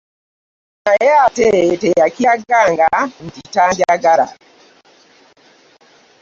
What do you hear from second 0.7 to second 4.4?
Naye ate teyakiraganga nti tanjagala.